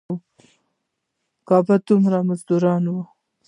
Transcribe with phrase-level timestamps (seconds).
[1.47, 2.99] کبان دومره مزدار ووـ.